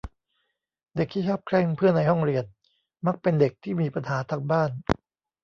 [0.95, 2.43] เด็กที่ชอบแกล้งเพื่อนในห้องเรียน
[3.05, 4.69] มักเป็นเด็กที่มีปัญหาทางบ้าน